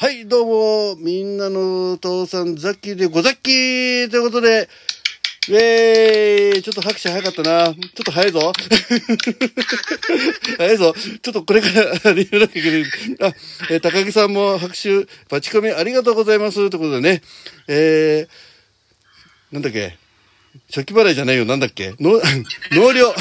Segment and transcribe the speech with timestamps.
[0.00, 4.68] はい、どうも、みんなのお父さん、ザッキーでござっきーということで、
[5.48, 7.64] ウェーイちょっと拍手早かったな。
[7.66, 7.74] ちょっ
[8.04, 8.52] と早いぞ。
[10.56, 10.94] 早いぞ。
[10.94, 12.84] ちょっとこれから入れなきゃいけない。
[13.22, 13.34] あ、
[13.70, 16.70] えー高木さんも拍手、パチコミありがとうございます。
[16.70, 17.20] ということでね、
[17.66, 19.98] えー、なんだっけ
[20.70, 22.22] 初期払いじゃないよ、なんだっけの
[22.70, 23.12] 納涼。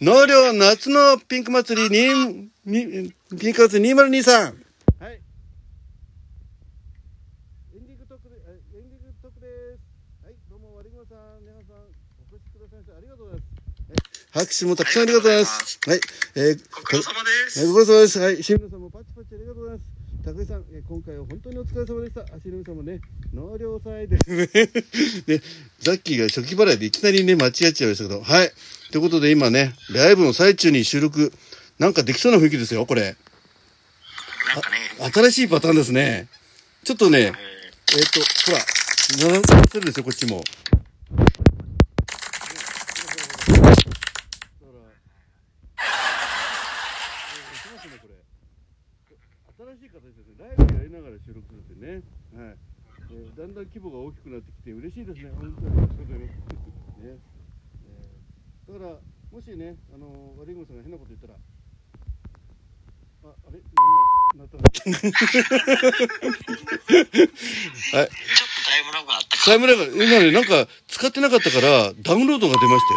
[0.00, 4.54] 納涼夏のピンク祭りに、にピンク祭り2023。
[4.98, 5.20] はい。
[7.74, 9.82] エンディングトークで、えエンディングトークです。
[10.24, 11.84] はい、どうも、割りさん、皆さん、
[12.32, 13.48] お越しくださいましてありがとうございます。
[13.88, 13.96] はい、
[14.36, 15.80] 拍手もたくさんありがとうございます。
[15.88, 16.00] はい、
[16.34, 17.64] えー、ご苦労様です。
[17.64, 18.18] えご苦労様です。
[18.18, 20.36] はい、シムさんもパチパチありがとうございます。
[20.36, 22.20] 高井さん、え今回は本当にお疲れ様でした。
[22.20, 23.00] あ、シムさんもね、
[23.32, 24.46] 納涼祭ですね。
[25.24, 25.42] で、
[25.80, 28.52] ザッキーが初期払いでいきなりね、間違っちゃいましたけど、はい。
[28.90, 31.32] ということで今ね、ライブの最中に収録、
[31.78, 33.16] なんかできそうな雰囲気ですよ、これ。
[34.48, 36.28] なんかね、新しいパターンですね。
[36.84, 37.32] ちょっとね、え
[37.96, 38.58] えっ、と、ほら、
[39.30, 40.44] ならせるですよ、こっちも。
[47.96, 48.04] 新
[49.80, 50.38] しい形ですね。
[50.38, 52.02] ライブやりながら収録するってね。
[52.36, 52.56] はい。
[53.12, 55.30] えーだんだん規模が大きくなってきて嬉しいですね。
[55.36, 56.32] 本当にありがとうございます。
[57.00, 57.18] ね。
[57.88, 61.34] えーだから、もしね、あの悪いゴさんが変なこと言ったら、
[63.30, 63.60] あ、あれ？
[64.36, 64.72] なんなんなったはい。
[64.82, 64.88] ちょっ
[68.04, 68.10] と
[68.66, 69.44] タイムラグがあったか。
[69.44, 72.94] タイムラグ、今ね、なんか使ってなかったから、ダウンロードが出ました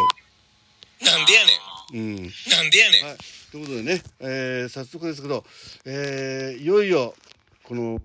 [1.13, 1.17] よ。
[1.17, 1.51] なんでやね
[1.93, 2.15] うん。
[2.15, 2.15] ん。
[2.15, 3.05] なんでやねん。
[3.05, 3.17] はい。
[3.51, 5.43] ということでね、えー、早速ですけど、
[5.85, 7.15] えー、いよいよ、
[7.63, 8.01] この、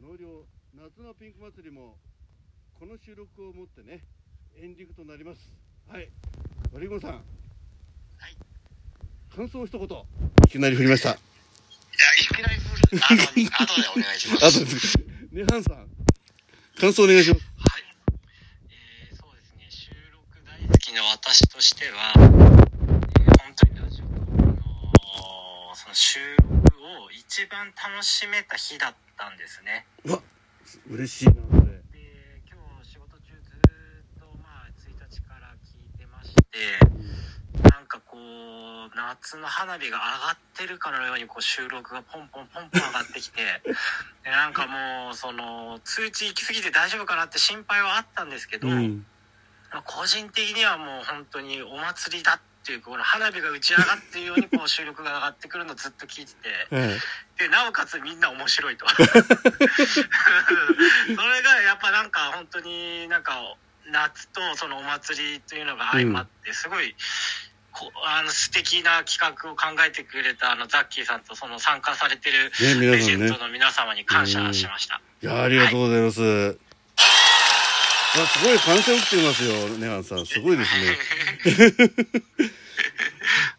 [0.00, 0.44] 納涼、
[0.74, 1.96] 夏のピンク祭りも、
[2.78, 4.04] この収録をもってね、
[4.56, 5.40] エンディングとなります。
[5.88, 6.08] はい。
[6.72, 7.10] ワリゴンさん。
[7.12, 8.36] はい。
[9.34, 9.88] 感想を一言。
[9.88, 11.10] いきなり振りました。
[11.10, 11.18] いや、
[12.20, 13.00] いきなり振る。
[13.02, 14.46] あとに、後でお願いします。
[14.46, 14.58] あと、
[15.30, 15.88] ネハンさん。
[16.80, 17.40] 感想お願いします。
[17.40, 17.82] はい。
[18.68, 21.02] えー、そうですね、収録大好きな
[21.34, 22.22] 私としては、えー、
[23.42, 26.54] 本当にラジオの、あのーその収録
[27.02, 29.84] を一番楽しめた日だったんですね。
[30.04, 30.22] うわ、
[30.88, 31.82] 嬉しいな、これ。
[31.90, 36.78] で今日仕事中ずっとまあ1日から聞いてまして
[37.68, 43.42] なんかこう夏の花火が上がってるかのようにこう収録がポンポンポンポン上がってきて
[44.22, 49.04] でなんかもうその通知行き過ぎて大丈夫かなって心配はあったんですけど、うん。
[49.74, 56.74] まあ個人的にはもう本当にお祭りだっていうこの花火が打ち上がってるように こう収録が上がってくるのをずっと聞いてて。
[56.74, 57.00] はい。
[57.36, 59.08] でなおかつみんな面白いと それ
[61.42, 63.56] がやっぱなんか本当になんか
[63.90, 66.94] 夏とそのお祭りというのが相まってすごい、
[67.72, 76.63] こあの素敵な企画を考えてくれたあのザッキーさんとその参加されてるレジェンドの皆様に感謝しました、いやありがとうございます。
[78.22, 80.26] あ、すごい歓声起きてますよ、ネハンさん。
[80.26, 80.96] すごいですね。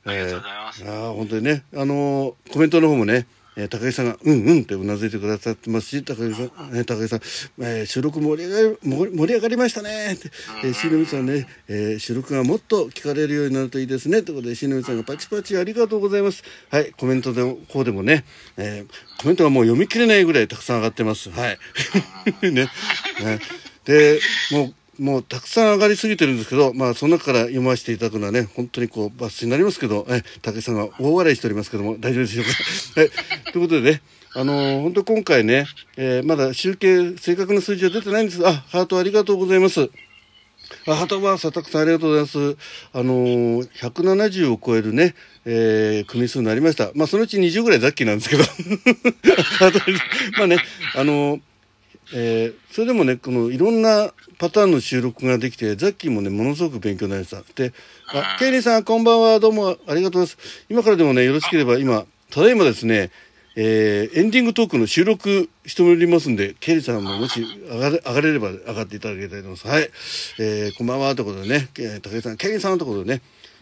[0.06, 3.26] ありがとうございます、ああ、本当にね、あのーコメントの方もね、
[3.58, 7.22] えー高木さんが、うんうんってうなずいてくださってますし、高木さん、ね、高木さん、
[7.60, 10.32] えー収録盛り上がり、盛り上がりましたねって、
[10.64, 14.22] えー、しのみさんね、えー収録がもっと聞かれるようになるといいですね。
[14.22, 16.44] ということで、しのみさんがパチパチありがとうございます。
[16.70, 18.24] はい、コメントで、方でもね、
[18.58, 21.32] えーコメントがもう読み切れないぐらいたくさん上がってます。
[21.32, 21.58] はい。
[22.52, 22.52] ね。
[22.52, 22.70] ね
[23.86, 24.20] で、
[24.52, 32.46] もう、もうたくさん上がりすぎてるんですけど、まあその中から読ませていただくのはね、本当にこう抜粋になりますけど、え、武井さんが大笑いしておりますけども、大丈夫でしょう
[32.96, 33.02] か？
[33.02, 33.10] はい。
[33.52, 34.02] ということでね、
[34.34, 35.66] あの本当今回ね、
[35.98, 39.90] えーまだ集計、正確な数字は出てないんですが、あ、ハートありがとうございます。
[40.88, 42.58] あ、ハートバーサたくさんありがとうございます。
[42.94, 45.14] あのー、170を超えるね、
[45.44, 46.92] えー組数になりました。
[46.96, 48.44] まあそのうち20ぐらいザッキーなんですけど。
[50.38, 50.58] まあね、
[50.96, 51.42] あのー
[52.14, 57.42] えーそれでもねこのいろんなパターンの収録ができてザッキーもねものすごく勉強になりました。
[57.56, 57.74] で
[58.14, 59.40] あケイリーさんこんばんは。
[59.40, 60.66] どうもありがとうございます。
[60.70, 63.12] 今からでもねよろしければ今ただいまですね
[63.56, 69.68] えーエンディングトークの収録しておりますんで、ケイリーさんももし上がれ上がれれば上がっていただきたいと思います。
[69.68, 69.90] はい。
[70.40, 73.22] えーこんばんはということでね、えー武井さん、ケイリーさんということでね、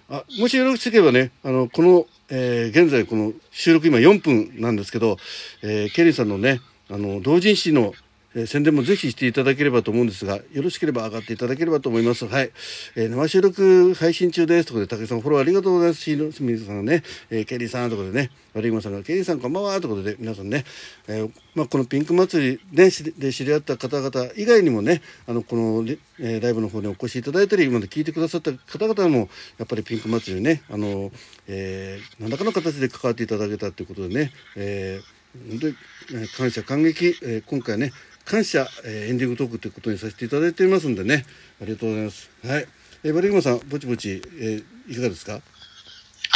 [0.09, 5.17] あ、もしよろしければね、あの、この、えー現在この収録今4分なんですけど、
[5.61, 7.93] えーケリーさんのね、あの、同人誌の、
[8.35, 12.25] えー宣伝もぜひしていただければと思うんですが、よろしければ上がっていただければと思います。
[12.27, 12.51] はい。
[12.95, 14.67] えー生収録配信中です。
[14.67, 16.01] ということで、武井さんフォローありがとうございます。
[16.01, 20.65] しのすみさんね、えーケリーさんということでね、悪いもさんが、ケリーさんこんばんはということで、皆さんね、
[21.07, 25.85] えーまあ、このピンク祭りで知りで知り合った方々以外にもね、あの、この、
[26.19, 31.11] えーライブの方にお越しいただいたり、今まで聞いてくださった方々も、やっぱりピンク祭りね、あの、
[31.47, 35.13] えー何らかの形で関わっていただけたということでね、えー
[35.49, 37.91] 本当に、感謝感激、えー今回ね
[38.25, 41.25] 感謝、えーエンディングトークということにさせていただいていますんでね。
[41.61, 42.29] ありがとうございます。
[42.45, 42.67] はい、
[43.03, 45.33] えー、バリグマさんぼちぼち、えーいかがですか？
[45.33, 45.39] は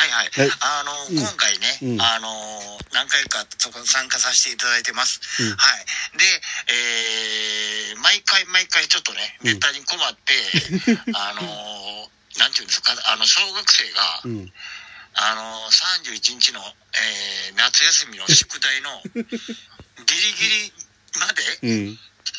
[0.05, 0.29] いはい。
[0.31, 0.49] はい。
[0.61, 1.17] あの、うん。
[1.17, 2.01] 今回ね、うん。
[2.01, 2.29] あの、
[2.93, 5.19] 何回かそこ参加させていただいてます。
[5.41, 5.49] うん。
[5.51, 5.85] はい。
[6.17, 6.23] で、
[7.91, 9.47] えー、毎回毎回ちょっとね、うん。
[9.47, 10.33] ネタに困って、
[11.17, 11.41] あの、
[12.37, 14.53] なんていうんですか、あの、小学生が、うん。
[15.15, 16.61] あの、31日の、
[17.49, 20.73] えー、夏休みの宿題の、 ギリギリ
[21.19, 21.97] までうん。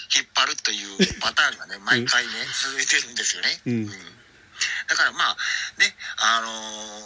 [0.08, 2.32] 引っ張るというパターンがね、毎回ね、
[2.64, 3.60] 続いてるんですよね。
[3.66, 3.86] うん。
[4.88, 5.36] だからまあ、
[5.78, 6.48] ね、あの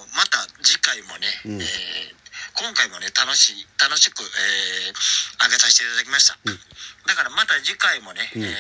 [0.07, 1.63] ーまた次回もね、うん。
[1.63, 2.23] えー
[2.55, 6.37] 今回もね、楽しい、楽しく、えー、上げさせていただきました。
[6.45, 6.61] うん。
[7.07, 8.45] だからまた次回もね、うん。
[8.45, 8.53] えー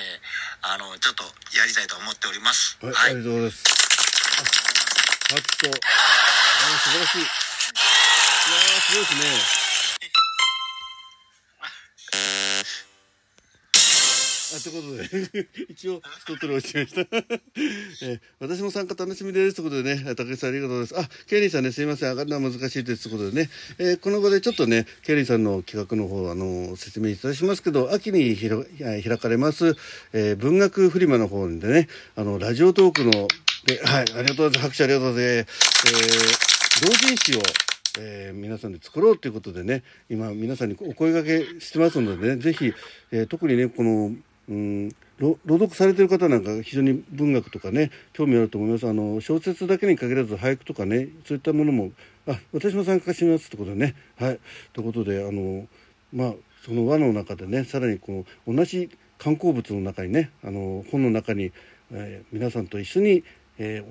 [0.62, 1.24] あの、ちょっと
[1.56, 2.78] やりたいと思っております。
[2.80, 3.10] はい、はい。
[3.10, 3.64] ありがとうございます。
[5.28, 5.80] 拍手と素
[6.90, 7.20] 晴らしい。
[7.20, 9.22] いやーすごいですね
[14.54, 17.00] あということで 一応一通り落ちました、
[18.06, 19.56] え私も参加楽しみです。
[19.56, 21.14] ということでね竹内さんありがとうございます。
[21.14, 22.10] あケリーさんねすいません。
[22.10, 23.04] 上がるのは難しいです。
[23.04, 29.76] ということでね、えーこの場でちょっとねケリーさんの企画の方あの説明いたしますけど秋にひろ開かれます、
[30.12, 33.28] えー文学フリマの方でねあのラジオトークの
[33.66, 34.58] ではいありがとうございます。
[34.60, 35.56] 拍手ありがとうございます、
[35.86, 36.52] えー
[36.84, 37.42] 同人誌を
[37.98, 42.72] えー皆さんで作ろうということでね今皆さんにお声掛けしてますのでねぜひ、
[43.12, 44.14] えー特にねこの、
[44.52, 44.88] うん、
[45.18, 48.86] 朗読されてる方なんか非常に文学とかね興味あると思います。
[48.86, 51.92] あの小説だけに限らず俳句とかねそういったものも
[52.26, 53.94] あ私も参加しますってことでね。
[54.18, 54.40] はい。
[54.74, 55.66] ということであの
[56.12, 56.34] まあ
[56.66, 61.52] その輪の中でねさらにこの同じ観光物の中にねあの本の中に、
[61.92, 63.24] えー皆さんと一緒に、
[63.58, 63.84] えー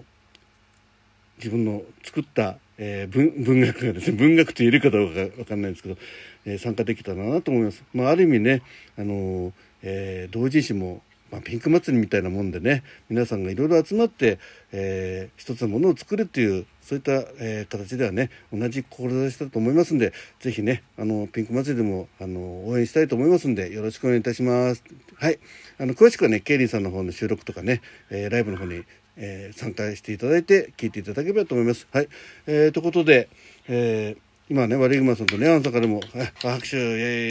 [1.37, 5.97] 自分の作った、えー文文学がですね文学と言えるかどうかわかんないんですけど、
[6.45, 7.83] えー参加できたらなと思います。
[7.93, 8.61] まあ、ある意味ね、
[8.97, 9.51] あのー
[9.83, 11.01] えー同人誌も、
[11.31, 14.39] まあ、ピンク祭りみたいなもんでね皆さんがいろいろ集まって、
[14.71, 24.83] えー一つのものを作るっていうそういった、えー形ではね同じ志だと思いますんでぜひねあのピンク祭りでもあの応援したいと思いますんでよろしくお願いいたします。
[25.15, 25.39] はい、
[25.79, 28.83] あの詳しくはねケイリーさんの方の収録とかね、えライブの方に
[29.17, 31.87] えー参加していただいて聞いていただければと思います。
[31.91, 32.07] はい。
[32.47, 33.29] えー、ということで、
[33.67, 36.01] えー今ね、悪いグマさんとネアンさんからも、
[36.41, 37.29] 拍手、イエーイ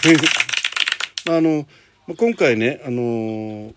[0.00, 0.43] ということで、
[1.32, 1.66] あ、あの、
[2.06, 3.74] まあ今回ね、あのー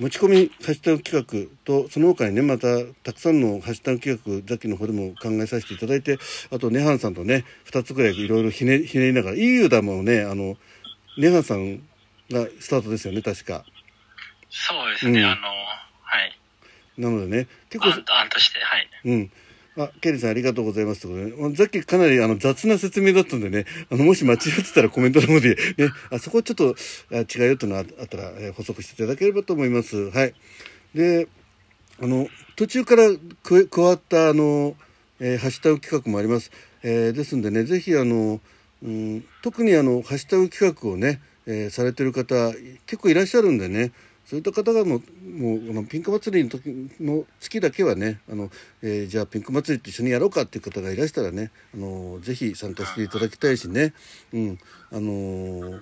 [0.00, 2.68] 持ち込みハッシュタグ企画とその他にねまた
[3.04, 6.18] たくさんのハッシュタグ企画ザッキの方でも考えさせていただいて
[6.50, 10.56] あとネハンさんとね2つぐらいいろいろひねひねりながら EU だもねあの
[11.18, 11.80] ネハンさん
[12.30, 13.62] がスタートですよね確か
[14.48, 16.32] そうですね、うんあの、はい。
[16.96, 18.88] なのでね結構案案として、はい。
[19.04, 19.30] うん。
[19.84, 26.76] あ、ケリーさんありがとうございますということで、さっきかなりあの雑な説明だったんでね、あの、もし間違ってたらコメントの方で、 ね、あそこちょっと
[27.10, 30.10] あ違うよっていうのがあったら、えー補足していただければと思います。
[30.10, 30.34] はい。
[30.94, 31.28] で、
[32.00, 33.10] あの、途中から
[33.42, 34.76] 加加わったあの、
[35.20, 36.50] えーハッシュタグ企画もあります。
[36.82, 38.40] えーですんでね、ぜひあの、
[38.82, 42.52] うん、特にあの、ハッシュタグ企画をね、えーされてる方、
[42.86, 43.92] 結構いらっしゃるんでね、
[44.30, 46.62] そういった方がもうもうあのピンク祭りの時
[47.00, 48.48] の月だけはねあの、
[48.80, 53.92] えーじゃあピンク祭りと一緒にやろうかっていう方がいらしたらねあのぜひ参加していただきたいしね、
[54.32, 54.58] うん
[54.92, 55.80] あのー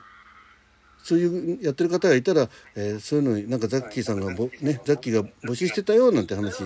[1.01, 6.65] そういうやってる方がいたら、えーそういうのになんかザッキーさんがぼ、ね、ザッキーが募集してたよなんて話、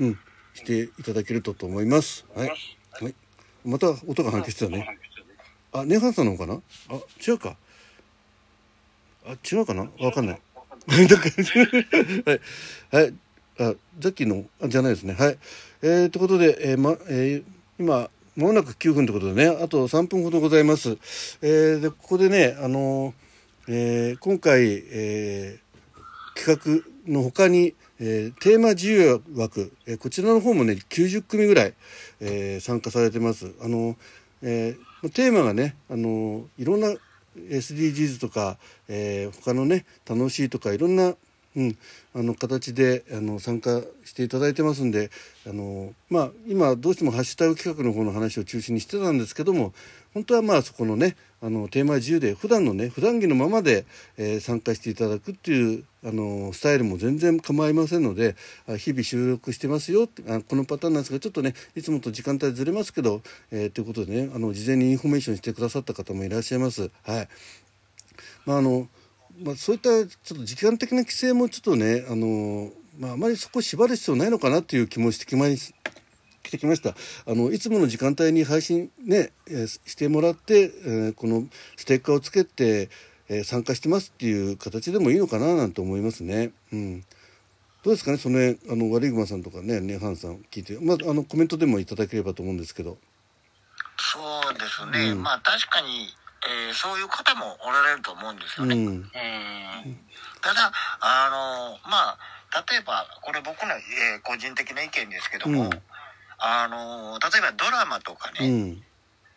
[0.00, 0.18] うん、
[0.54, 2.24] していただけるとと思います。
[2.34, 3.14] はい、はい、
[3.64, 4.98] また音が反響してたね。
[5.72, 6.60] あ、ネハンさんの方かな？
[6.88, 7.56] あ、違うか。
[9.26, 9.90] あ、違うかな？
[10.00, 10.40] わかんない。
[10.88, 12.40] はい。
[12.90, 13.14] はい。
[13.58, 15.14] あ、ザッキーの、じゃないですね。
[15.14, 15.38] はい。
[15.82, 20.96] えー、ということで、えー、ま、えー今、まもなく9分ということでね、あと3分ほどございます。
[21.42, 23.12] えー、で、ここでね、あのー
[23.68, 25.62] えー今回、えー
[26.34, 31.74] 企画の他に、えーテーマ自由枠、えーこちらの方もね90組ぐらい、
[32.20, 33.52] えー参加されてます。
[33.62, 33.96] あの、
[34.42, 36.94] えーテーマがね、あのいろんな
[37.36, 38.58] SDGs とか、
[38.88, 41.14] えー他のね楽しいとかいろんな、
[41.54, 41.76] うん、
[42.14, 45.10] あの形であの参加していただいてますんで
[45.46, 49.74] あの、まあ、今どうしてもハッシュタグ企画の方の話を中心にしてたんですけども
[50.14, 53.84] 本当はまあそこのねあのテーマ自由で普段のね普段着のままで、
[54.16, 58.34] えー参加していただくっていうあのスタイルも全然構いませんので
[58.78, 66.90] 日々収録してますよあこのパターンなんですがちょっとねいつもと時間帯ずれますけど、えーということでねあの事前にインフォメーションしてくださった方もいらっしゃいます。
[67.02, 67.28] はい
[68.44, 68.88] まあの
[69.40, 75.74] まあ、そういったちょっと時間的な規制もちょっとねあの、まあ、あまりそこを縛る必要ないのかなっていう気もしてきまし
[76.42, 76.90] 来てきました。
[76.90, 76.94] あ
[77.34, 81.46] のいつもの時間帯に配信ね、えーしてもらって、えーこの
[81.76, 82.90] ステッカーをつけて、
[83.28, 86.52] えー参加してますっていう形でもいいのかななんて思いますね。
[86.72, 87.04] うん。
[87.82, 92.98] どうですかねその辺あの悪い熊さんとかねねハンさん聞いて、まあ、あのコメントでもいただければと思うんですけど。
[93.98, 94.20] そ
[94.50, 95.22] うですね、うん。
[95.22, 96.08] まあ確かに、
[96.48, 98.74] えーそういう方もおられると思うんですよね。
[98.74, 99.10] うんうん
[100.40, 102.18] ただ、あのまあ、
[102.68, 105.70] 例えば、これ僕の、えー個人的な意見ですけども、うん
[106.44, 108.84] あの例えばドラマとかね、うん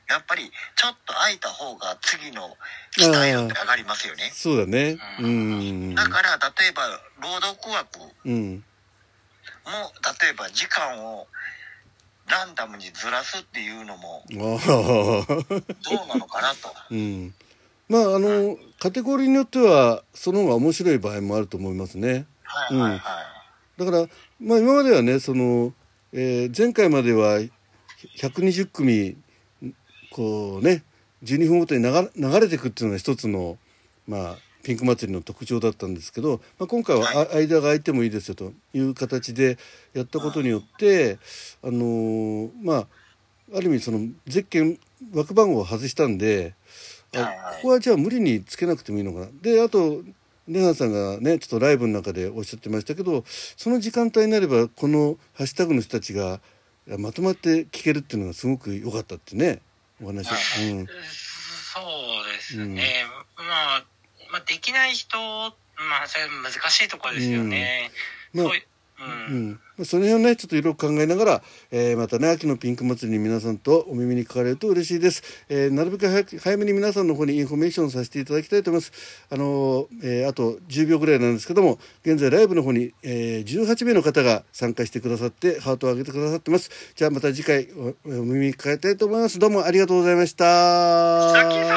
[0.08, 2.56] やっぱりちょっと空いた方が次の
[2.92, 4.30] 期待度って上がりますよね。
[4.34, 4.98] そうだね。
[5.20, 5.96] うん。
[5.96, 6.84] だから、例えば、
[7.22, 8.60] 朗読枠も、うん。
[8.62, 11.28] 例えば時間を
[12.30, 14.24] ランダムにずらすっていうのも。
[14.30, 16.70] どうなのかなと。
[16.92, 17.34] うん。
[17.88, 22.26] まああのカテゴリーによってはその方が面白い場合もあると思いますね。
[22.44, 23.02] はいはいはい。
[23.78, 24.08] だから
[24.40, 25.74] まあ今まではねその、
[26.14, 27.40] えー前回までは
[28.18, 29.18] 120組
[30.12, 30.84] こうね
[31.24, 33.58] 12分ごとに流れ流れていくっていうのが一つの
[34.08, 39.60] まあピンク祭りの特徴だったんですけど、まあ、今回はあ間が空いてもいいですよという形で
[39.94, 41.20] やったことによって
[41.64, 42.88] あのーまあ
[43.56, 44.80] ある意味そのゼッケン
[45.14, 46.56] 枠番号を外したんで
[47.14, 47.20] こ
[47.62, 49.28] こはじゃあ無理につけなくてもいいのかな。
[49.40, 50.02] であと
[50.48, 56.40] ネガさんがねちょっとライブの中でおっしゃってましたけどその時間帯になればこのハッシュタグの人たちが
[56.98, 59.62] まとまって聞けるっていうのがすごく良かったってね
[60.02, 60.28] お話。
[60.28, 60.72] はい。
[60.72, 60.88] うん。
[61.76, 63.04] そうですね、
[63.38, 63.95] まあ、まあ
[64.48, 67.92] できない人まあそれ難しいところですよね、
[68.34, 68.44] うん。
[68.44, 68.64] まあそうい
[68.98, 69.60] うん。
[69.84, 78.94] その辺をねちょっといろいろ考えながら、えーまたね秋のピンク祭りに皆さんとお耳にかかれると嬉しいです、えーなるべく早く早めに皆さんの方にインフォメーションさせていただきたいと思います。
[79.30, 86.70] あのー、えーあと10秒ぐらいなんですけども現在ライブの方に、えー18名の方が参加してくださってハートを上げてくださってます。
[86.96, 89.40] じゃあまた次回おお耳にかかりたいと思います。
[89.40, 91.66] どうもありがとうございました